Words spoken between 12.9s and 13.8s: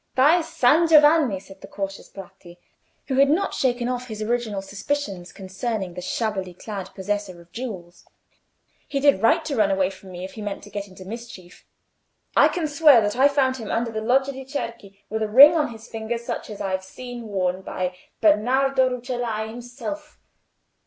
that I found him